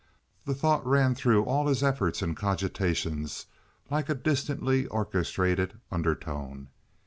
[0.45, 3.45] The thought ran through all his efforts and cogitations
[3.91, 6.69] like a distantly orchestrated undertone.